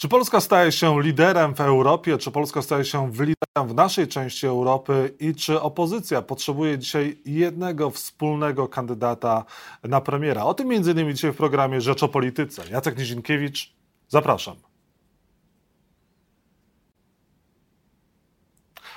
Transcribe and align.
Czy 0.00 0.08
Polska 0.08 0.40
staje 0.40 0.72
się 0.72 1.02
liderem 1.02 1.54
w 1.54 1.60
Europie? 1.60 2.18
Czy 2.18 2.30
Polska 2.30 2.62
staje 2.62 2.84
się 2.84 3.10
liderem 3.10 3.68
w 3.68 3.74
naszej 3.74 4.08
części 4.08 4.46
Europy? 4.46 5.14
I 5.20 5.34
czy 5.34 5.60
opozycja 5.60 6.22
potrzebuje 6.22 6.78
dzisiaj 6.78 7.18
jednego 7.24 7.90
wspólnego 7.90 8.68
kandydata 8.68 9.44
na 9.84 10.00
premiera? 10.00 10.44
O 10.44 10.54
tym 10.54 10.68
między 10.68 10.92
innymi 10.92 11.14
dzisiaj 11.14 11.32
w 11.32 11.36
programie 11.36 11.80
Rzecz 11.80 12.02
o 12.02 12.08
Polityce. 12.08 12.62
Jacek 12.70 12.98
Nizinkiewicz, 12.98 13.72
zapraszam. 14.08 14.69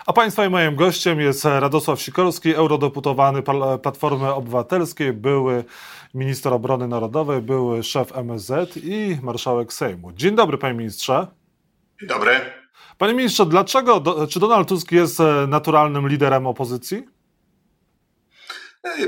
A 0.06 0.14
Państwa 0.14 0.46
i 0.46 0.50
moim 0.50 0.76
gościem 0.76 1.20
jest 1.20 1.46
Radosław 1.46 2.02
Sikorski, 2.02 2.56
eurodeputowany 2.56 3.44
Platformy 3.82 4.34
Obywatelskiej, 4.34 5.14
były 5.14 5.64
minister 6.14 6.54
obrony 6.54 6.88
narodowej, 6.88 7.42
były 7.42 7.84
szef 7.84 8.18
MSZ 8.18 8.78
i 8.78 9.18
marszałek 9.22 9.74
Sejmu. 9.74 10.12
Dzień 10.12 10.36
dobry, 10.36 10.58
panie 10.58 10.74
ministrze. 10.74 11.28
Dzień 12.00 12.10
dobry. 12.10 12.40
Panie 12.98 13.14
ministrze, 13.14 13.46
dlaczego, 13.46 14.04
czy 14.28 14.40
Donald 14.40 14.68
Tusk 14.68 14.92
jest 14.92 15.20
e, 15.20 15.48
naturalnym 15.48 16.08
liderem 16.08 16.48
opozycji? 16.48 17.08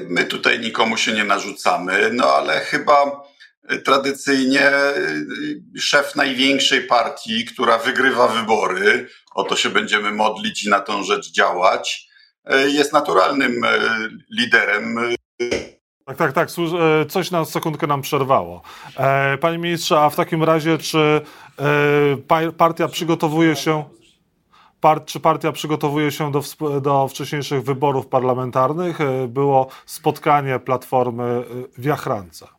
My 0.10 0.26
tutaj 0.26 0.60
nikomu 0.60 0.98
się 0.98 1.14
nie 1.14 1.24
narzucamy, 1.24 2.10
no 2.14 2.26
ale 2.26 2.60
chyba 2.60 3.24
tradycyjnie 3.86 4.72
y, 4.98 5.80
szef 5.80 6.16
największej 6.16 6.82
partii, 6.82 7.46
która 7.46 7.78
wygrywa 7.78 8.28
wybory, 8.28 9.08
o 9.36 9.44
to 9.44 9.56
się 9.56 9.70
będziemy 9.70 10.12
modlić 10.12 10.64
i 10.64 10.70
na 10.70 10.80
tą 10.80 11.04
rzecz 11.04 11.32
działać, 11.32 12.08
y, 12.54 12.72
jest 12.72 12.94
naturalnym 12.94 13.64
y, 13.64 13.68
liderem. 14.32 15.16
Tak, 16.06 16.18
tak, 16.18 16.34
tak. 16.34 16.50
E, 16.50 17.06
coś 17.06 17.32
na 17.32 17.46
sekundkę 17.46 17.88
nam 17.88 18.02
przerwało. 18.02 18.62
E, 18.98 19.38
panie 19.38 19.58
ministrze, 19.58 20.00
a 20.00 20.10
w 20.10 20.16
takim 20.16 20.44
razie, 20.44 20.78
czy 20.78 21.22
e, 22.38 22.52
partia 22.58 22.88
przygotowuje 22.88 23.56
się. 23.56 23.84
Czy 25.06 25.20
partia 25.20 25.52
przygotowuje 25.52 26.12
się 26.12 26.32
do, 26.32 26.42
do 26.82 27.08
wcześniejszych 27.08 27.64
wyborów 27.64 28.08
parlamentarnych? 28.08 28.98
Było 29.28 29.68
spotkanie 29.86 30.60
Platformy 30.60 31.44
w 31.78 31.86
Jachrance. 31.86 32.55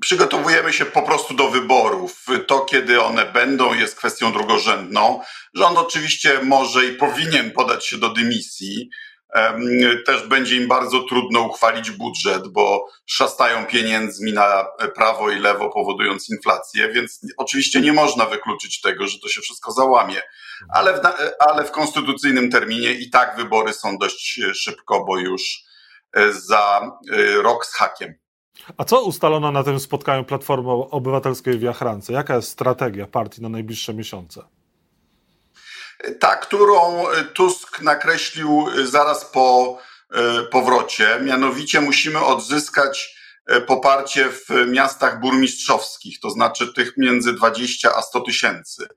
Przygotowujemy 0.00 0.72
się 0.72 0.84
po 0.84 1.02
prostu 1.02 1.34
do 1.34 1.50
wyborów. 1.50 2.26
To, 2.46 2.60
kiedy 2.60 3.02
one 3.02 3.24
będą, 3.32 3.74
jest 3.74 3.96
kwestią 3.96 4.32
drugorzędną. 4.32 5.20
Rząd 5.54 5.78
oczywiście 5.78 6.40
może 6.42 6.86
i 6.86 6.92
powinien 6.92 7.50
podać 7.50 7.86
się 7.86 7.98
do 7.98 8.08
dymisji. 8.08 8.90
Też 10.06 10.28
będzie 10.28 10.56
im 10.56 10.68
bardzo 10.68 11.00
trudno 11.00 11.40
uchwalić 11.40 11.90
budżet, 11.90 12.48
bo 12.48 12.86
szastają 13.06 13.66
pieniędzmi 13.66 14.32
na 14.32 14.66
prawo 14.94 15.30
i 15.30 15.38
lewo, 15.38 15.70
powodując 15.70 16.30
inflację, 16.30 16.92
więc 16.92 17.20
oczywiście 17.36 17.80
nie 17.80 17.92
można 17.92 18.26
wykluczyć 18.26 18.80
tego, 18.80 19.06
że 19.06 19.18
to 19.18 19.28
się 19.28 19.40
wszystko 19.40 19.72
załamie. 19.72 20.22
Ale 20.72 20.94
w, 20.94 21.00
ale 21.48 21.64
w 21.64 21.70
konstytucyjnym 21.70 22.50
terminie 22.50 22.92
i 22.92 23.10
tak 23.10 23.36
wybory 23.36 23.72
są 23.72 23.98
dość 23.98 24.40
szybko, 24.54 25.04
bo 25.04 25.18
już 25.18 25.62
e, 26.12 26.32
za 26.32 26.92
e, 27.12 27.42
rok 27.42 27.66
z 27.66 27.74
hakiem. 27.74 28.14
A 28.76 28.84
co 28.84 29.02
ustalono 29.02 29.52
na 29.52 29.64
tym 29.64 29.80
spotkaniu 29.80 30.24
Platformy 30.24 30.70
Obywatelskiej 30.70 31.58
w 31.58 31.62
Jachrance? 31.62 32.12
Jaka 32.12 32.36
jest 32.36 32.48
strategia 32.48 33.06
partii 33.06 33.42
na 33.42 33.48
najbliższe 33.48 33.94
miesiące? 33.94 34.42
Ta, 36.20 36.36
którą 36.36 37.04
Tusk 37.34 37.80
nakreślił 37.80 38.66
zaraz 38.84 39.24
po 39.24 39.78
e, 40.10 40.42
powrocie, 40.42 41.18
mianowicie 41.22 41.80
musimy 41.80 42.24
odzyskać 42.24 43.16
e, 43.46 43.60
poparcie 43.60 44.28
w 44.28 44.48
miastach 44.68 45.20
burmistrzowskich, 45.20 46.20
to 46.20 46.30
znaczy 46.30 46.72
tych 46.72 46.96
między 46.96 47.32
20 47.32 47.96
a 47.96 48.02
100 48.02 48.20
tysięcy. 48.20 48.88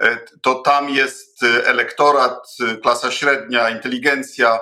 E, 0.00 0.18
to 0.42 0.54
tam 0.54 0.90
jest 0.90 1.42
elektorat, 1.42 2.56
klasa 2.82 3.10
średnia, 3.10 3.70
inteligencja, 3.70 4.60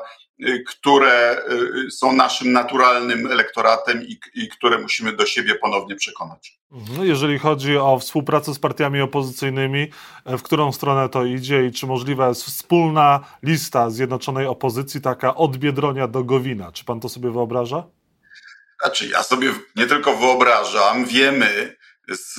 które 0.66 1.42
y, 1.86 1.90
są 1.90 2.12
naszym 2.12 2.52
naturalnym 2.52 3.26
elektoratem 3.26 4.02
i, 4.02 4.20
i, 4.34 4.48
które 4.48 4.78
musimy 4.78 5.12
do 5.12 5.26
siebie 5.26 5.54
ponownie 5.54 5.96
przekonać. 5.96 6.58
No, 6.96 7.04
jeżeli 7.04 7.38
chodzi 7.38 7.76
o 7.76 7.98
współpracę 7.98 8.54
z 8.54 8.58
partiami 8.58 9.00
opozycyjnymi, 9.00 9.90
e, 10.24 10.38
w 10.38 10.42
którą 10.42 10.72
stronę 10.72 11.08
to 11.08 11.24
idzie 11.24 11.66
i 11.66 11.72
czy 11.72 11.86
możliwa 11.86 12.28
jest 12.28 12.44
wspólna 12.44 13.20
lista 13.42 13.90
zjednoczonej 13.90 14.46
opozycji, 14.46 15.00
taka 15.00 15.34
od 15.34 15.56
Biedronia 15.56 16.08
do 16.08 16.24
Gowina? 16.24 16.72
Czy 16.72 16.84
pan 16.84 17.00
to 17.00 17.08
sobie 17.08 17.30
wyobraża? 17.30 17.84
Znaczy, 18.82 19.08
ja 19.08 19.22
sobie 19.22 19.54
nie 19.76 19.86
tylko 19.86 20.16
wyobrażam, 20.16 21.04
wiemy 21.04 21.76
z 22.08 22.38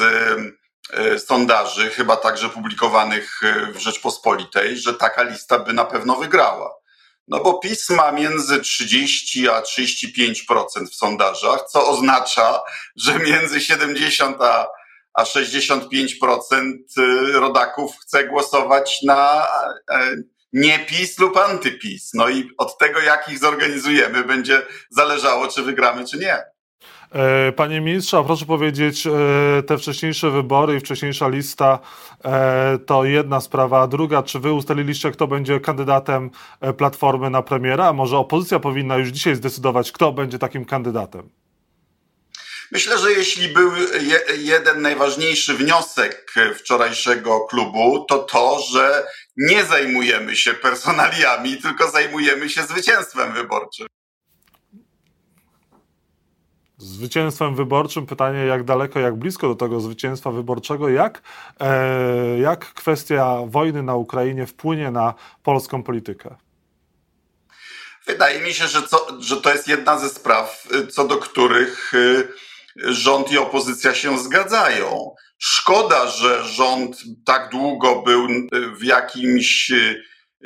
e, 0.94 1.19
sondaży, 1.19 1.89
chyba 1.89 2.17
także 2.17 2.50
publikowanych 2.50 3.39
w 3.73 3.79
Rzeczpospolitej, 3.79 4.77
że 4.77 4.94
taka 4.94 5.23
lista 5.23 5.59
by 5.59 5.73
na 5.73 5.85
pewno 5.85 6.16
wygrała. 6.16 6.82
No 7.28 7.39
bo 7.39 7.59
PiS 7.59 7.89
ma 7.89 8.11
między 8.11 8.59
30 8.59 9.50
a 9.50 9.61
35% 9.61 10.88
w 10.91 10.95
sondażach, 10.95 11.63
co 11.69 11.88
oznacza, 11.88 12.61
że 12.95 13.19
między 13.19 13.61
70 13.61 14.41
a, 14.41 14.67
a 15.13 15.23
65% 15.23 15.78
y, 16.97 17.31
rodaków 17.31 17.97
chce 18.01 18.28
głosować 18.28 19.01
na 19.03 19.47
e, 19.91 20.16
nie 20.53 20.79
PiS 20.79 21.19
lub 21.19 21.38
antyPiS. 21.38 22.13
No 22.13 22.29
i 22.29 22.50
od 22.57 22.78
tego, 22.78 23.00
jak 23.00 23.29
ich 23.29 23.39
zorganizujemy, 23.39 24.23
będzie 24.23 24.62
zależało, 24.89 25.47
czy 25.47 25.63
wygramy, 25.63 26.06
czy 26.06 26.17
nie. 26.17 26.52
E, 27.13 27.51
panie 27.51 27.81
ministrze, 27.81 28.17
a 28.17 28.23
proszę 28.23 28.45
powiedzieć, 28.45 29.07
e, 29.07 29.11
te 29.63 29.78
wcześniejsze 29.78 30.31
wybory 30.31 30.75
i 30.75 30.79
wcześniejsza 30.79 31.28
lista 31.28 31.79
e, 32.25 32.78
to 32.85 33.06
jedna 33.06 33.41
sprawa, 33.41 33.81
a 33.81 33.88
druga, 33.88 34.23
czy 34.23 34.39
wy 34.39 34.53
ustaliliście, 34.53 35.12
kto 35.12 35.28
będzie 35.28 35.59
kandydatem 35.59 36.29
Platformy 36.78 37.29
na 37.29 37.41
premiera? 37.41 37.88
A 37.88 37.94
może 37.94 38.17
opozycja 38.17 38.59
powinna 38.59 38.97
już 38.97 39.09
dzisiaj 39.09 39.35
zdecydować, 39.35 39.91
kto 39.91 40.12
będzie 40.12 40.39
takim 40.39 40.66
kandydatem? 40.66 41.29
Myślę, 42.72 42.97
że 42.97 43.12
jeśli 43.12 43.47
był 43.47 43.72
jeden 44.38 44.81
najważniejszy 44.81 45.53
wniosek 45.53 46.33
wczorajszego 46.56 47.39
klubu, 47.39 48.06
to 48.09 48.19
to, 48.19 48.59
że 48.73 49.07
nie 49.38 49.66
zajmujemy 49.66 50.35
się 50.35 50.53
personaliami, 50.53 51.57
tylko 51.57 51.91
zajmujemy 51.91 52.50
się 52.50 52.63
zwycięstwem 52.63 53.33
wyborczym 53.33 53.88
zwycięstwem 56.83 57.55
wyborczym. 57.55 58.05
Pytanie, 58.05 58.45
jak 58.45 58.63
daleko, 58.63 58.99
jak 58.99 59.16
blisko 59.16 59.47
do 59.47 59.55
tego 59.55 59.79
zwycięstwa 59.79 60.31
wyborczego, 60.31 60.89
jak, 60.89 61.21
e, 61.59 62.39
jak 62.39 62.73
kwestia 62.73 63.38
wojny 63.47 63.83
na 63.83 63.95
Ukrainie 63.95 64.45
wpłynie 64.45 64.91
na 64.91 65.13
polską 65.44 65.83
politykę? 65.83 66.35
Wydaje 68.05 68.41
mi 68.41 68.53
się, 68.53 68.67
że, 68.67 68.83
co, 68.83 69.07
że 69.19 69.41
to 69.41 69.53
jest 69.53 69.67
jedna 69.67 69.99
ze 69.99 70.09
spraw, 70.09 70.67
co 70.91 71.07
do 71.07 71.17
których 71.17 71.94
y, 71.94 72.27
rząd 72.75 73.31
i 73.31 73.38
opozycja 73.38 73.94
się 73.94 74.19
zgadzają. 74.19 75.15
Szkoda, 75.38 76.07
że 76.07 76.44
rząd 76.44 76.97
tak 77.25 77.50
długo 77.50 78.01
był 78.01 78.27
w 78.75 78.83
jakimś 78.83 79.71
y, 79.71 80.03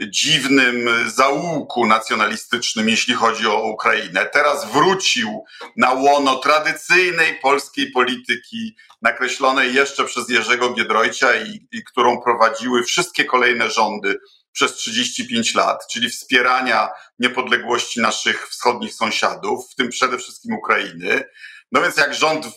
dziwnym 0.09 0.89
zaułku 1.07 1.85
nacjonalistycznym, 1.85 2.89
jeśli 2.89 3.13
chodzi 3.13 3.47
o 3.47 3.61
Ukrainę. 3.61 4.25
Teraz 4.33 4.71
wrócił 4.71 5.43
na 5.77 5.93
łono 5.93 6.35
tradycyjnej 6.35 7.39
polskiej 7.41 7.91
polityki, 7.91 8.75
nakreślonej 9.01 9.73
jeszcze 9.73 10.05
przez 10.05 10.29
Jerzego 10.29 10.73
Giedroycia 10.73 11.35
i, 11.35 11.67
i 11.71 11.83
którą 11.83 12.21
prowadziły 12.21 12.83
wszystkie 12.83 13.25
kolejne 13.25 13.69
rządy 13.69 14.19
przez 14.51 14.73
35 14.73 15.55
lat, 15.55 15.87
czyli 15.91 16.09
wspierania 16.09 16.89
niepodległości 17.19 18.01
naszych 18.01 18.47
wschodnich 18.49 18.93
sąsiadów, 18.93 19.71
w 19.71 19.75
tym 19.75 19.89
przede 19.89 20.17
wszystkim 20.17 20.53
Ukrainy. 20.53 21.23
No 21.71 21.81
więc 21.81 21.97
jak 21.97 22.13
rząd 22.13 22.45
e, 22.45 22.51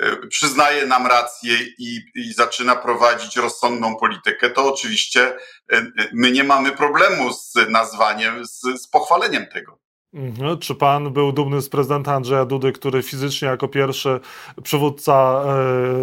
e, 0.00 0.16
przyznaje 0.26 0.86
nam 0.86 1.06
rację 1.06 1.58
i, 1.78 2.00
i, 2.14 2.32
zaczyna 2.32 2.76
prowadzić 2.76 3.36
rozsądną 3.36 3.96
politykę, 3.96 4.50
to 4.50 4.72
oczywiście 4.72 5.36
e, 5.72 5.86
my 6.12 6.30
nie 6.30 6.44
mamy 6.44 6.72
problemu 6.72 7.32
z 7.32 7.54
nazwaniem, 7.68 8.46
z, 8.46 8.82
z 8.82 8.88
pochwaleniem 8.88 9.46
tego. 9.46 9.78
Mhm. 10.14 10.58
Czy 10.58 10.74
pan 10.74 11.12
był 11.12 11.32
dumny 11.32 11.62
z 11.62 11.68
prezydenta 11.68 12.14
Andrzeja 12.14 12.44
Dudy, 12.44 12.72
który 12.72 13.02
fizycznie 13.02 13.48
jako 13.48 13.68
pierwszy 13.68 14.20
przywódca 14.62 15.44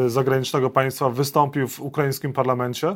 zagranicznego 0.07 0.69
państwa 0.69 1.09
wystąpił 1.09 1.67
w 1.67 1.79
ukraińskim 1.79 2.33
parlamencie? 2.33 2.95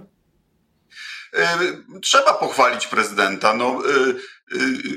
Trzeba 2.02 2.34
pochwalić 2.34 2.88
prezydenta. 2.88 3.54
No, 3.54 3.82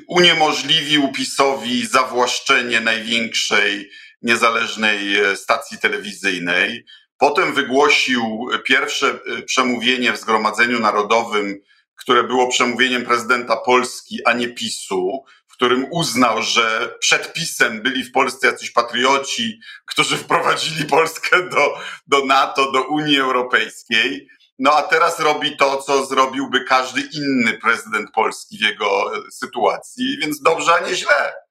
uniemożliwił 0.09 1.13
PiSowi 1.13 1.87
zawłaszczenie 1.87 2.81
największej 2.81 3.91
niezależnej 4.23 5.21
e, 5.21 5.37
stacji 5.37 5.79
telewizyjnej. 5.79 6.85
Potem 7.19 7.55
wygłosił 7.55 8.49
pierwsze 8.65 9.09
e, 9.09 9.43
przemówienie 9.43 10.13
w 10.13 10.21
Zgromadzeniu 10.21 10.81
Narodowym, 10.81 11.61
które 11.97 12.25
było 12.25 12.49
przemówieniem 12.49 13.05
prezydenta 13.05 13.57
Polski, 13.57 14.25
a 14.25 14.33
nie 14.33 14.49
PiSu, 14.49 15.25
w 15.49 15.53
którym 15.53 15.87
uznał, 15.91 16.43
że 16.43 16.95
przed 17.01 17.33
PiSem 17.33 17.83
byli 17.83 18.05
w 18.05 18.13
Polsce 18.13 18.47
jacyś 18.47 18.71
patrioci, 18.71 19.61
którzy 19.87 20.17
wprowadzili 20.17 20.85
Polskę 20.85 21.49
do, 21.49 21.79
do 22.07 22.25
NATO, 22.27 22.73
do 22.73 22.83
Unii 22.83 23.21
Europejskiej. 23.21 24.29
No 24.59 24.73
a 24.77 24.83
teraz 24.83 25.21
robi 25.21 25.57
to, 25.57 25.83
co 25.83 26.07
zrobiłby 26.07 26.65
każdy 26.65 27.01
inny 27.01 27.59
prezydent 27.59 28.11
Polski 28.11 28.59
w 28.59 28.61
jego 28.61 29.13
sytuacji, 29.31 30.19
więc 30.19 30.43
dobrze, 30.43 30.75
a 30.75 30.89
nie 30.89 30.95
źle. 30.95 31.48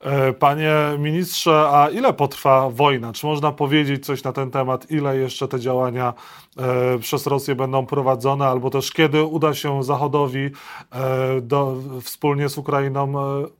E, 0.00 0.32
panie 0.32 0.74
ministrze, 0.98 1.68
a 1.70 1.88
ile 1.90 2.12
potrwa 2.12 2.70
wojna? 2.70 3.12
Czy 3.12 3.26
można 3.26 3.52
powiedzieć 3.52 4.06
coś 4.06 4.22
na 4.22 4.32
ten 4.32 4.50
temat? 4.50 4.90
Ile 4.90 5.16
jeszcze 5.16 5.48
te 5.48 5.60
działania 5.60 6.14
e, 6.58 6.98
przez 6.98 7.26
Rosję 7.26 7.54
będą 7.54 7.86
prowadzone, 7.86 8.46
albo 8.46 8.70
też 8.70 8.92
kiedy 8.92 9.22
uda 9.22 9.54
się 9.54 9.84
Zachodowi 9.84 10.50
e, 10.92 11.40
do, 11.40 11.76
wspólnie 12.02 12.48
z 12.48 12.58
Ukrainą 12.58 13.12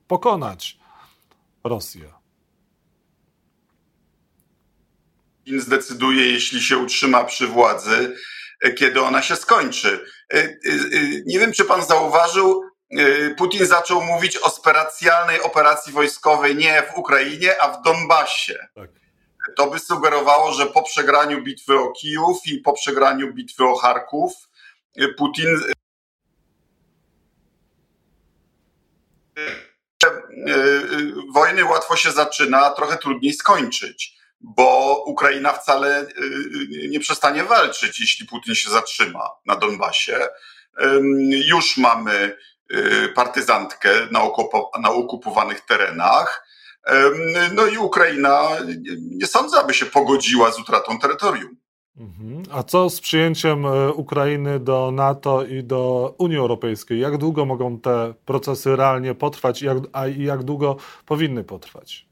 pokonać 0.07 0.77
Rosję? 1.63 2.13
Zdecyduje, 5.57 6.31
jeśli 6.31 6.61
się 6.61 6.77
utrzyma 6.77 7.23
przy 7.23 7.47
władzy, 7.47 8.15
kiedy 8.77 9.01
ona 9.01 9.21
się 9.21 9.35
skończy. 9.35 10.05
Nie 11.25 11.39
wiem, 11.39 11.53
czy 11.53 11.65
pan 11.65 11.85
zauważył, 11.85 12.68
Putin 13.37 13.65
zaczął 13.65 14.01
mówić 14.01 14.37
o 14.37 14.49
specjalnej 14.49 15.41
operacji 15.41 15.93
wojskowej 15.93 16.55
nie 16.55 16.83
w 16.83 16.97
Ukrainie, 16.97 17.61
a 17.61 17.77
w 17.77 17.81
Donbasie. 17.81 18.67
Tak. 18.75 18.89
To 19.55 19.67
by 19.67 19.79
sugerowało, 19.79 20.53
że 20.53 20.65
po 20.65 20.83
przegraniu 20.83 21.43
bitwy 21.43 21.79
o 21.79 21.91
Kijów 21.91 22.37
i 22.45 22.57
po 22.57 22.73
przegraniu 22.73 23.33
bitwy 23.33 23.65
o 23.65 23.75
Charków 23.75 24.33
y, 25.01 25.13
Putin 25.13 25.47
y, 25.47 25.73
wojny 31.33 31.65
łatwo 31.65 31.95
się 31.95 32.11
zaczyna, 32.11 32.65
a 32.65 32.73
trochę 32.73 32.97
trudniej 32.97 33.33
skończyć, 33.33 34.17
bo 34.41 34.97
Ukraina 35.05 35.53
wcale 35.53 36.07
nie 36.89 36.99
przestanie 36.99 37.43
walczyć, 37.43 37.99
jeśli 37.99 38.27
Putin 38.27 38.55
się 38.55 38.69
zatrzyma 38.69 39.29
na 39.45 39.55
Donbasie. 39.55 40.27
Już 41.29 41.77
mamy 41.77 42.37
partyzantkę 43.15 43.89
na, 44.11 44.19
na 44.81 44.89
okupowanych 44.89 45.61
terenach. 45.61 46.45
No 47.53 47.65
i 47.65 47.77
Ukraina 47.77 48.41
nie 49.01 49.27
sądzę, 49.27 49.59
aby 49.59 49.73
się 49.73 49.85
pogodziła 49.85 50.51
z 50.51 50.59
utratą 50.59 50.99
terytorium. 50.99 51.57
Mhm. 51.99 52.43
A 52.51 52.63
co 52.63 52.89
z 52.89 53.01
przyjęciem 53.01 53.65
e, 53.65 53.93
Ukrainy 53.93 54.59
do 54.59 54.91
NATO 54.91 55.43
i 55.43 55.63
do 55.63 56.13
Unii 56.17 56.37
Europejskiej? 56.37 56.99
Jak 56.99 57.17
długo 57.17 57.45
mogą 57.45 57.79
te 57.79 58.13
procesy 58.25 58.75
realnie 58.75 59.15
potrwać, 59.15 59.61
jak, 59.61 59.77
a 59.93 60.07
jak 60.07 60.43
długo 60.43 60.77
powinny 61.05 61.43
potrwać? 61.43 62.05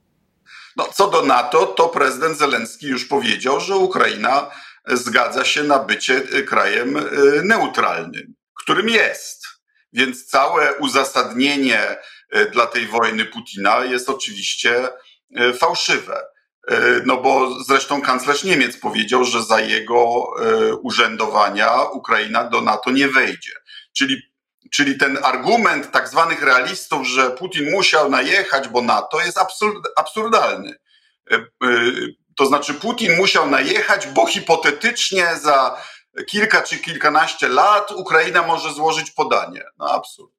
No, 0.75 0.87
co 0.93 1.09
do 1.09 1.21
NATO, 1.21 1.65
to 1.65 1.89
prezydent 1.89 2.37
Zelenski 2.37 2.87
już 2.87 3.05
powiedział, 3.05 3.59
że 3.59 3.75
Ukraina 3.75 4.49
zgadza 4.87 5.45
się 5.45 5.63
na 5.63 5.79
bycie 5.79 6.21
krajem 6.21 6.97
e, 6.97 7.01
neutralnym, 7.43 8.33
którym 8.63 8.89
jest. 8.89 9.46
Więc 9.93 10.25
całe 10.25 10.73
uzasadnienie 10.73 11.97
e, 12.31 12.45
dla 12.45 12.67
tej 12.67 12.87
wojny 12.87 13.25
Putina 13.25 13.85
jest 13.85 14.09
oczywiście 14.09 14.89
e, 15.35 15.53
fałszywe. 15.53 16.23
E, 16.67 17.01
no 17.05 17.17
bo 17.17 17.63
zresztą 17.63 18.01
kanclerz 18.01 18.43
Niemiec 18.43 18.77
powiedział, 18.77 19.23
że 19.23 19.43
za 19.43 19.59
jego 19.59 20.33
urzędowania 20.81 21.83
Ukraina 21.83 22.43
do 22.43 22.61
NATO 22.61 22.91
nie 22.91 23.07
wejdzie. 23.07 23.51
Czyli, 23.97 24.21
czyli 24.71 24.97
ten 24.97 25.17
argument 25.23 25.91
tak 25.91 26.09
zwanych 26.09 26.43
realistów, 26.43 27.07
że 27.07 27.31
Putin 27.31 27.71
musiał 27.71 28.09
najechać, 28.09 28.67
bo 28.67 28.81
NATO 28.81 29.21
jest 29.21 29.37
absurd, 29.37 29.87
absurdalny. 29.95 30.75
To 32.35 32.45
znaczy 32.45 32.73
Putin 32.73 33.15
musiał 33.15 33.49
najechać, 33.49 34.07
bo 34.07 34.25
hipotetycznie 34.25 35.27
za 35.41 35.81
kilka 36.25 36.61
czy 36.61 36.77
kilkanaście 36.77 37.47
lat 37.47 37.91
Ukraina 37.91 38.47
może 38.47 38.73
złożyć 38.73 39.11
podanie. 39.11 39.63
No 39.79 39.91
absurd. 39.91 40.31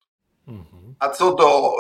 Mhm. 0.48 0.94
A 0.98 1.08
co 1.08 1.34
do 1.34 1.76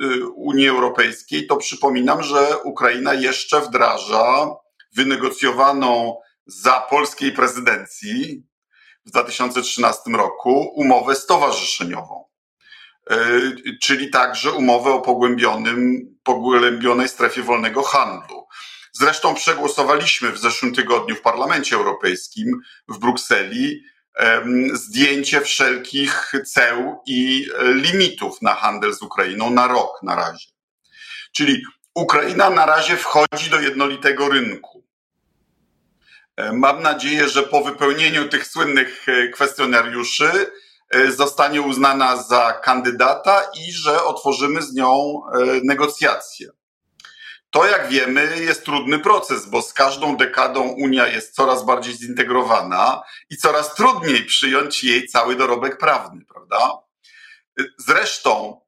y, 0.00 0.04
y, 0.04 0.28
Unii 0.28 0.68
Europejskiej, 0.68 1.46
to 1.46 1.56
przypominam, 1.56 2.22
że 2.22 2.58
Ukraina 2.64 3.14
jeszcze 3.14 3.60
wdraża 3.60 4.46
wynegocjowaną 4.94 6.20
za 6.46 6.80
polskiej 6.80 7.32
prezydencji 7.32 8.46
w 9.06 9.10
2013 9.10 10.10
roku 10.10 10.72
umowę 10.74 11.14
stowarzyszeniową, 11.14 12.24
y, 13.10 13.78
czyli 13.82 14.10
także 14.10 14.52
umowę 14.52 14.90
o 14.90 15.00
pogłębionym, 15.00 16.08
pogłębionej 16.22 17.08
strefie 17.08 17.42
wolnego 17.42 17.82
handlu. 17.82 18.46
Zresztą 18.98 19.34
przegłosowaliśmy 19.34 20.32
w 20.32 20.38
zeszłym 20.38 20.74
tygodniu 20.74 21.16
w 21.16 21.20
Parlamencie 21.20 21.76
Europejskim 21.76 22.60
w 22.88 22.98
Brukseli 22.98 23.82
zdjęcie 24.72 25.40
wszelkich 25.40 26.32
ceł 26.46 27.02
i 27.06 27.48
e, 27.58 27.74
limitów 27.74 28.42
na 28.42 28.54
handel 28.54 28.94
z 28.94 29.02
Ukrainą 29.02 29.50
na 29.50 29.66
rok 29.66 30.02
na 30.02 30.14
razie. 30.14 30.48
Czyli 31.32 31.62
Ukraina 31.94 32.50
na 32.50 32.66
razie 32.66 32.96
wchodzi 32.96 33.50
do 33.50 33.60
jednolitego 33.60 34.28
rynku. 34.28 34.84
E, 36.36 36.52
mam 36.52 36.82
nadzieję, 36.82 37.28
że 37.28 37.42
po 37.42 37.64
wypełnieniu 37.64 38.28
tych 38.28 38.46
słynnych 38.46 39.08
e, 39.08 39.28
kwestionariuszy 39.28 40.50
zostanie 41.16 41.62
uznana 41.62 42.22
za 42.22 42.52
kandydata 42.52 43.42
i 43.54 43.72
że 43.72 44.04
otworzymy 44.04 44.62
z 44.62 44.74
nią 44.74 45.20
negocjacje. 45.64 46.48
To, 47.56 47.66
jak 47.66 47.88
wiemy, 47.88 48.36
jest 48.40 48.64
trudny 48.64 48.98
proces, 48.98 49.46
bo 49.46 49.62
z 49.62 49.72
każdą 49.72 50.16
dekadą 50.16 50.62
Unia 50.62 51.06
jest 51.06 51.34
coraz 51.34 51.64
bardziej 51.64 51.94
zintegrowana 51.94 53.02
i 53.30 53.36
coraz 53.36 53.74
trudniej 53.74 54.24
przyjąć 54.24 54.84
jej 54.84 55.08
cały 55.08 55.36
dorobek 55.36 55.78
prawny, 55.78 56.24
prawda? 56.24 56.70
Zresztą, 57.78 58.60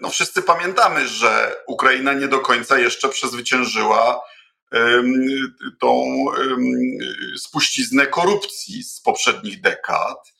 no 0.00 0.10
wszyscy 0.10 0.42
pamiętamy, 0.42 1.08
że 1.08 1.56
Ukraina 1.66 2.12
nie 2.12 2.28
do 2.28 2.40
końca 2.40 2.78
jeszcze 2.78 3.08
przezwyciężyła 3.08 4.20
tą 5.80 6.04
spuściznę 7.38 8.06
korupcji 8.06 8.82
z 8.82 9.00
poprzednich 9.00 9.60
dekad. 9.60 10.34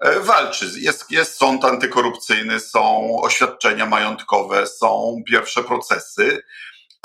E, 0.00 0.20
walczy. 0.20 0.70
Jest, 0.78 1.10
jest 1.10 1.36
sąd 1.36 1.64
antykorupcyjny, 1.64 2.60
są 2.60 3.16
oświadczenia 3.22 3.86
majątkowe, 3.86 4.66
są 4.66 5.22
pierwsze 5.26 5.64
procesy 5.64 6.42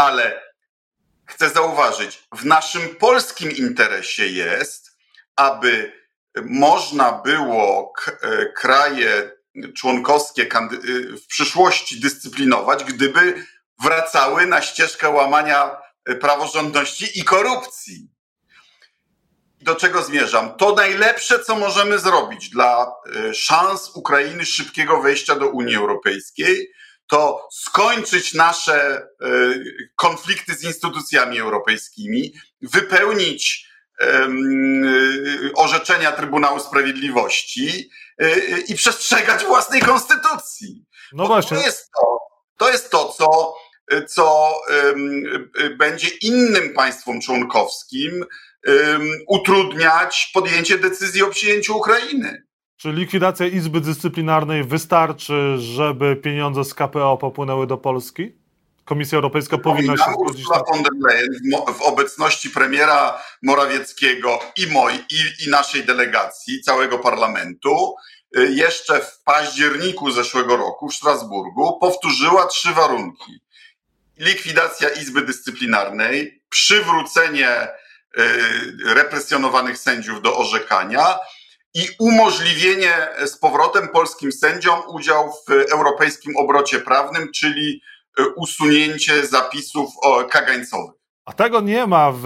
ale 0.02 0.44
chcę 1.26 1.50
zauważyć, 1.50 2.24
w 2.36 2.46
naszym 2.46 2.96
polskim 2.96 3.52
interesie 3.52 4.28
jest, 4.28 4.98
aby 5.36 6.02
można 6.46 7.12
było 7.12 7.94
e, 8.22 8.46
kraje 8.46 9.32
członkowskie 9.76 10.50
w 11.24 11.28
przyszłości 11.28 12.00
dyscyplinować, 12.00 12.84
gdyby 12.84 13.46
wracały 13.84 14.46
na 14.46 14.62
ścieżkę 14.62 15.10
łamania 15.10 15.78
e, 16.06 16.16
praworządności 16.16 17.20
i 17.20 17.24
korupcji. 17.24 18.10
Do 19.62 19.76
czego 19.76 20.04
zmierzam? 20.04 20.58
To 20.58 20.76
najlepsze, 20.76 21.40
co 21.40 21.56
możemy 21.56 22.00
zrobić 22.00 22.50
dla 22.50 22.92
e, 23.16 23.34
szans 23.34 23.92
Ukrainy 23.96 24.46
szybkiego 24.46 25.02
wejścia 25.02 25.36
do 25.36 25.50
Unii 25.50 25.76
Europejskiej, 25.76 26.72
to 27.12 27.48
skończyć 27.52 28.34
nasze 28.34 28.76
e, 28.94 29.08
konflikty 29.96 30.56
z 30.56 30.64
instytucjami 30.64 31.40
europejskimi, 31.40 32.34
wypełnić 32.62 33.68
e, 34.02 34.30
orzeczenia 35.56 36.12
Trybunału 36.12 36.60
Sprawiedliwości 36.60 37.90
e, 38.18 38.60
i 38.60 38.76
przestrzegać 38.76 39.46
własnej 39.46 39.82
konstytucji. 39.82 40.86
No 41.14 41.28
właśnie. 41.28 41.58
To 41.58 41.64
jest 41.64 41.92
to, 41.92 42.20
to, 42.58 42.70
jest 42.70 42.92
to 42.92 43.14
co, 43.18 43.56
co 44.08 44.56
będzie 45.78 46.08
innym 46.22 46.74
państwom 46.74 47.22
członkowskim 47.22 48.26
utrudniać 49.28 50.32
podjęcie 50.34 50.78
decyzji 50.78 51.24
o 51.24 51.30
przyjęciu 51.30 51.78
Ukrainy. 51.78 52.44
Czy 52.82 52.92
likwidacja 52.92 53.48
Izby 53.48 53.82
Dyscyplinarnej 53.82 54.64
wystarczy, 54.64 55.58
żeby 55.58 56.16
pieniądze 56.16 56.66
z 56.66 56.74
KPO 56.74 57.18
popłynęły 57.18 57.68
do 57.68 57.78
Polski? 57.78 58.36
Komisja 58.86 59.16
Europejska 59.16 59.58
powinna 59.58 59.98
się 59.98 60.12
zgodzić 60.14 60.50
na 60.50 60.58
von 60.58 60.84
der 60.84 60.92
Leyen 61.00 61.30
w 61.74 61.82
obecności 61.82 62.50
premiera 62.50 63.22
Morawieckiego 63.44 64.40
i, 64.58 64.68
moj, 64.68 64.94
i, 64.94 65.46
i 65.46 65.50
naszej 65.50 65.84
delegacji, 65.84 66.62
całego 66.62 67.00
parlamentu, 67.00 67.96
y, 68.38 68.52
jeszcze 68.52 69.00
w 69.00 69.24
październiku 69.24 70.12
zeszłego 70.12 70.58
roku 70.58 70.90
w 70.90 70.96
Strasburgu 70.96 71.80
powtórzyła 71.80 72.46
trzy 72.46 72.74
warunki. 72.74 73.40
Likwidacja 74.18 74.90
Izby 74.90 75.22
Dyscyplinarnej, 75.22 76.44
przywrócenie 76.50 77.68
y, 77.68 78.94
represjonowanych 78.94 79.78
sędziów 79.78 80.22
do 80.22 80.38
orzekania 80.38 81.18
i 81.74 81.88
umożliwienie 82.00 83.08
z 83.26 83.38
powrotem 83.38 83.88
polskim 83.88 84.32
sędziom 84.32 84.82
udział 84.88 85.34
w 85.48 85.52
europejskim 85.72 86.38
obrocie 86.38 86.80
prawnym, 86.80 87.32
czyli 87.36 87.82
usunięcie 88.36 89.28
zapisów 89.28 89.90
kagańcowych. 90.30 91.01
A 91.32 91.34
tego 91.34 91.62
nie 91.62 91.88
ma 91.88 92.12
w 92.16 92.26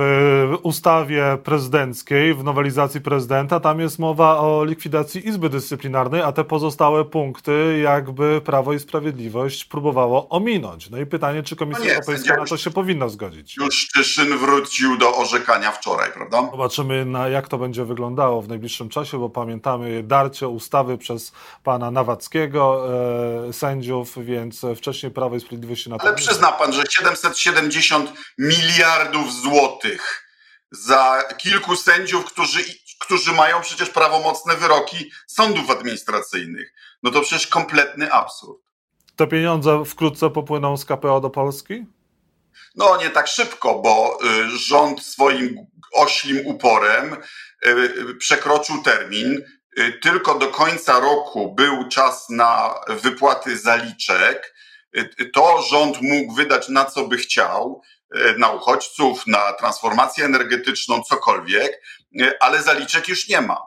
ustawie 0.63 1.37
prezydenckiej, 1.43 2.33
w 2.33 2.43
nowelizacji 2.43 3.01
prezydenta. 3.01 3.59
Tam 3.59 3.79
jest 3.79 3.99
mowa 3.99 4.39
o 4.39 4.63
likwidacji 4.63 5.27
Izby 5.27 5.49
Dyscyplinarnej, 5.49 6.21
a 6.21 6.31
te 6.31 6.43
pozostałe 6.43 7.05
punkty 7.05 7.79
jakby 7.83 8.41
Prawo 8.41 8.73
i 8.73 8.79
Sprawiedliwość 8.79 9.65
próbowało 9.65 10.29
ominąć. 10.29 10.89
No 10.89 10.97
i 10.97 11.05
pytanie, 11.05 11.43
czy 11.43 11.55
Komisja 11.55 11.85
no 11.85 11.91
Europejska 11.91 12.37
na 12.37 12.45
to 12.45 12.57
się 12.57 12.71
powinna 12.71 13.09
zgodzić. 13.09 13.57
Już 13.57 13.87
Czyszyn 13.93 14.37
wrócił 14.37 14.97
do 14.97 15.17
orzekania 15.17 15.71
wczoraj, 15.71 16.11
prawda? 16.11 16.47
Zobaczymy, 16.51 17.05
na 17.05 17.27
jak 17.27 17.47
to 17.47 17.57
będzie 17.57 17.85
wyglądało 17.85 18.41
w 18.41 18.47
najbliższym 18.47 18.89
czasie, 18.89 19.19
bo 19.19 19.29
pamiętamy 19.29 20.03
darcie 20.03 20.47
ustawy 20.47 20.97
przez 20.97 21.31
pana 21.63 21.91
Nawackiego, 21.91 22.87
e, 23.49 23.53
sędziów, 23.53 24.25
więc 24.25 24.61
wcześniej 24.75 25.11
Prawo 25.11 25.35
i 25.35 25.39
Sprawiedliwość 25.39 25.83
się 25.83 25.89
na 25.89 25.97
to... 25.97 26.07
Ale 26.07 26.15
przyzna 26.15 26.51
pan, 26.51 26.73
że 26.73 26.83
770 26.89 28.13
miliardów 28.37 28.94
miliardów 28.95 29.33
złotych 29.33 30.25
za 30.71 31.23
kilku 31.37 31.75
sędziów, 31.75 32.25
którzy, 32.25 32.59
którzy 32.99 33.31
mają 33.31 33.61
przecież 33.61 33.89
prawomocne 33.89 34.55
wyroki 34.55 35.11
sądów 35.27 35.69
administracyjnych. 35.69 36.73
No 37.03 37.11
to 37.11 37.21
przecież 37.21 37.47
kompletny 37.47 38.11
absurd. 38.11 38.61
Te 39.15 39.27
pieniądze 39.27 39.85
wkrótce 39.85 40.29
popłyną 40.29 40.77
z 40.77 40.85
KPO 40.85 41.21
do 41.21 41.29
Polski? 41.29 41.85
No 42.75 42.97
nie 42.97 43.09
tak 43.09 43.27
szybko, 43.27 43.79
bo 43.79 44.19
y, 44.23 44.49
rząd 44.49 45.03
swoim 45.03 45.55
oślim 45.93 46.47
uporem 46.47 47.17
y, 47.67 48.15
przekroczył 48.19 48.83
termin. 48.83 49.41
Y, 49.79 49.99
tylko 50.01 50.39
do 50.39 50.47
końca 50.47 50.99
roku 50.99 51.55
był 51.55 51.89
czas 51.89 52.29
na 52.29 52.75
wypłaty 52.87 53.57
zaliczek. 53.57 54.55
To 55.33 55.61
rząd 55.61 56.01
mógł 56.01 56.33
wydać 56.33 56.69
na 56.69 56.85
co 56.85 57.07
by 57.07 57.17
chciał. 57.17 57.81
E, 58.15 58.37
na 58.37 58.51
uchodźców, 58.51 59.27
na 59.27 59.53
transformację 59.53 60.25
energetyczną, 60.25 61.03
cokolwiek, 61.03 61.81
e, 62.21 62.43
ale 62.43 62.63
zaliczek 62.63 63.07
już 63.07 63.27
nie 63.29 63.41
ma. 63.41 63.61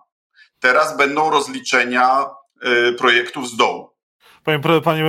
Teraz 0.58 0.96
będą 0.96 1.30
rozliczenia 1.30 2.26
e, 2.62 2.92
projektów 2.92 3.48
z 3.48 3.56
dołu. 3.56 3.90
Panie, 4.44 4.60
panie 4.84 5.04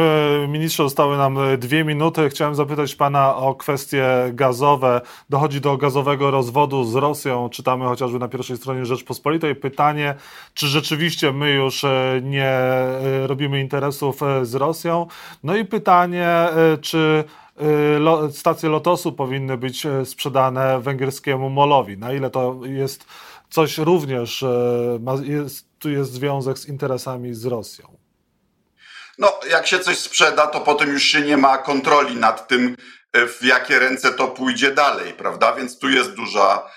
ministrze, 0.48 0.84
zostały 0.84 1.18
nam 1.18 1.38
dwie 1.58 1.84
minuty. 1.84 2.30
Chciałem 2.30 2.56
zapytać 2.56 2.96
pana 2.96 3.36
o 3.36 3.56
kwestie 3.56 4.06
gazowe. 4.34 5.02
Dochodzi 5.30 5.62
do 5.62 5.78
gazowego 5.78 6.32
rozwodu 6.32 6.84
z 6.84 6.96
Rosją. 6.96 7.50
Czytamy 7.50 7.86
chociażby 7.86 8.20
na 8.20 8.28
pierwszej 8.28 8.58
stronie 8.58 8.86
Rzeczpospolitej. 8.86 9.56
Pytanie, 9.56 10.16
czy 10.54 10.68
rzeczywiście 10.68 11.32
my 11.32 11.52
już 11.52 11.86
nie 12.22 12.60
robimy 13.26 13.62
interesów 13.62 14.20
z 14.42 14.56
Rosją? 14.56 15.08
No 15.44 15.56
i 15.56 15.66
pytanie, 15.66 16.48
czy 16.82 17.24
stacje 18.32 18.70
Lotosu 18.70 19.12
powinny 19.14 19.58
być 19.58 19.86
e, 19.86 20.06
sprzedane 20.06 20.82
węgierskiemu 20.82 21.50
Molowi. 21.50 21.98
Na 21.98 22.14
ile 22.14 22.30
to 22.30 22.60
jest 22.64 23.06
coś 23.50 23.78
również, 23.78 24.44
e, 24.44 25.00
jest, 25.24 25.66
tu 25.80 25.90
jest 25.90 26.12
związek 26.12 26.60
z 26.60 26.70
interesami 26.70 27.34
z 27.34 27.46
Rosją? 27.46 27.99
No, 29.20 29.40
jak 29.50 29.68
się 29.68 29.80
coś 29.80 29.98
sprzeda, 29.98 30.48
to 30.48 30.60
potem 30.60 30.94
już 30.94 31.04
się 31.04 31.22
nie 31.22 31.38
ma 31.38 31.58
kontroli 31.58 32.16
nad 32.16 32.48
tym, 32.48 32.78
e, 33.14 33.28
w 33.28 33.44
jakie 33.44 33.80
ręce 33.80 34.14
to 34.14 34.28
pójdzie 34.28 34.72
dalej, 34.72 35.14
prawda? 35.14 35.54
Więc 35.54 35.80
tu 35.80 35.90
jest 35.90 36.14
duża, 36.14 36.70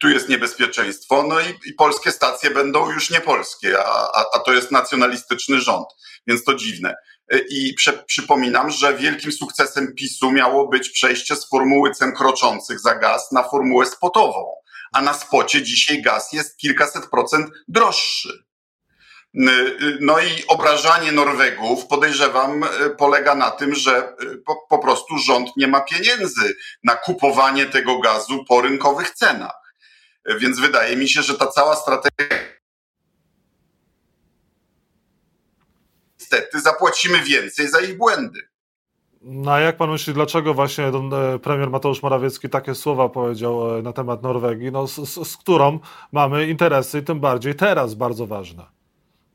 tu 0.00 0.08
jest 0.08 0.28
niebezpieczeństwo, 0.28 1.22
no 1.22 1.40
i, 1.40 1.68
i 1.70 1.72
polskie 1.72 2.12
stacje 2.12 2.50
będą 2.50 2.90
już 2.90 3.10
niepolskie, 3.10 3.78
a, 3.78 4.12
a, 4.14 4.24
a 4.34 4.38
to 4.38 4.52
jest 4.52 4.70
nacjonalistyczny 4.70 5.60
rząd, 5.60 5.86
więc 6.26 6.44
to 6.44 6.54
dziwne. 6.54 6.94
I 7.50 7.74
prze, 7.74 7.92
przypominam, 7.92 8.70
że 8.70 8.96
wielkim 8.96 9.32
sukcesem 9.32 9.94
PiSu 9.94 10.32
miało 10.32 10.68
być 10.68 10.90
przejście 10.90 11.36
z 11.36 11.48
formuły 11.48 11.90
cen 11.90 12.12
kroczących 12.12 12.80
za 12.80 12.94
gaz 12.94 13.32
na 13.32 13.42
formułę 13.42 13.86
spotową, 13.86 14.54
a 14.92 15.02
na 15.02 15.14
spocie 15.14 15.62
dzisiaj 15.62 16.02
gaz 16.02 16.32
jest 16.32 16.56
kilkaset 16.56 17.06
procent 17.06 17.50
droższy. 17.68 18.49
No 20.00 20.20
i 20.20 20.46
obrażanie 20.48 21.12
Norwegów, 21.12 21.86
podejrzewam, 21.86 22.64
polega 22.98 23.34
na 23.34 23.50
tym, 23.50 23.74
że 23.74 24.16
po, 24.46 24.56
po, 24.68 24.78
prostu 24.78 25.18
rząd 25.18 25.56
nie 25.56 25.68
ma 25.68 25.80
pieniędzy 25.80 26.54
na 26.84 26.94
kupowanie 26.94 27.66
tego 27.66 27.98
gazu 27.98 28.44
po 28.48 28.60
rynkowych 28.60 29.10
cenach. 29.10 29.74
Więc 30.38 30.60
wydaje 30.60 30.96
mi 30.96 31.08
się, 31.08 31.22
że 31.22 31.34
ta 31.34 31.46
cała 31.46 31.76
strategia 31.76 32.50
niestety 36.30 36.60
zapłacimy 36.60 37.22
więcej 37.22 37.68
za 37.68 37.80
ich 37.80 37.96
błędy. 37.96 38.40
No 39.22 39.52
a 39.52 39.60
jak 39.60 39.76
pan 39.76 39.90
myśli, 39.90 40.14
dlaczego 40.14 40.54
właśnie 40.54 40.84
e, 40.84 41.38
premier 41.38 41.70
Mateusz 41.70 42.02
Morawiecki 42.02 42.48
takie 42.48 42.74
słowa 42.74 43.08
powiedział 43.08 43.78
e, 43.78 43.82
na 43.82 43.92
temat 43.92 44.22
Norwegii, 44.22 44.72
no, 44.72 44.86
z, 44.86 44.94
z, 44.94 45.28
z 45.28 45.36
którą 45.36 45.78
mamy 46.12 46.46
interesy 46.46 47.02
tym 47.02 47.20
bardziej 47.20 47.54
teraz 47.54 47.94
bardzo 47.94 48.26
ważne? 48.26 48.79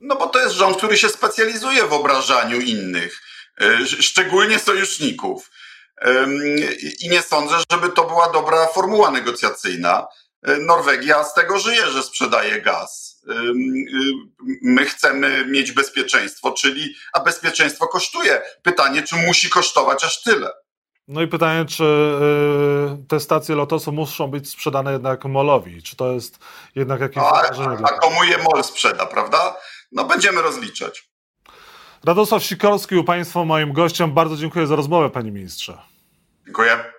No 0.01 0.15
bo 0.15 0.27
to 0.27 0.39
jest 0.39 0.55
rząd, 0.55 0.77
który 0.77 0.97
się 0.97 1.09
specjalizuje 1.09 1.85
w 1.85 1.93
obrażaniu 1.93 2.61
innych, 2.61 3.21
e, 3.61 3.85
szczególnie 3.85 4.59
sojuszników. 4.59 5.51
I 6.99 7.09
nie 7.09 7.21
sądzę, 7.21 7.55
żeby 7.71 7.89
to 7.89 8.03
była 8.03 8.31
dobra 8.31 8.67
formuła 8.67 9.11
negocjacyjna. 9.11 10.07
Norwegia 10.59 11.23
z 11.23 11.33
tego 11.33 11.59
żyje, 11.59 11.87
że 11.87 12.03
sprzedaje 12.03 12.61
gaz 12.61 13.15
my 14.61 14.85
chcemy 14.85 15.45
mieć 15.45 15.71
bezpieczeństwo, 15.71 16.51
czyli 16.51 16.95
a 17.13 17.19
bezpieczeństwo 17.19 17.87
kosztuje. 17.87 18.41
Pytanie, 18.63 19.03
czy 19.03 19.15
musi 19.15 19.49
kosztować 19.49 20.03
aż 20.03 20.23
tyle? 20.23 20.49
No 21.07 21.21
i 21.21 21.27
pytanie, 21.27 21.65
czy 21.65 21.83
y, 21.83 23.07
te 23.07 23.19
stacje 23.19 23.55
Lotosu 23.55 23.91
muszą 23.91 24.27
być 24.27 24.49
sprzedane 24.49 24.91
jednak 24.91 25.25
Molowi? 25.25 25.83
Czy 25.83 25.95
to 25.95 26.11
jest 26.11 26.39
jednak 26.75 27.01
jakieś 27.01 27.17
no, 27.17 27.31
a, 27.33 27.93
a 27.93 27.99
komu 27.99 28.23
je 28.23 28.37
MOL 28.37 28.63
sprzeda, 28.63 29.05
prawda? 29.05 29.55
No 29.95 30.05
będziemy 30.05 30.41
rozliczać. 30.41 31.09
Radosław 32.03 32.43
Sikorski 32.43 32.95
u 32.95 33.03
Państwa 33.03 33.45
moim 33.45 33.73
gościem. 33.73 34.13
Bardzo 34.13 34.37
dziękuję 34.37 34.67
za 34.67 34.75
rozmowę, 34.75 35.09
Panie 35.09 35.31
Ministrze. 35.31 35.77
Dziękuję. 36.45 36.94